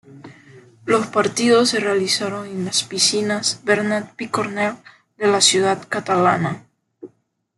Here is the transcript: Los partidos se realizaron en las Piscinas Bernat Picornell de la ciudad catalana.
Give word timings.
Los 0.83 1.05
partidos 1.05 1.69
se 1.69 1.79
realizaron 1.79 2.47
en 2.47 2.65
las 2.65 2.81
Piscinas 2.83 3.61
Bernat 3.63 4.15
Picornell 4.15 4.77
de 5.19 5.27
la 5.27 5.41
ciudad 5.41 5.85
catalana. 5.87 6.63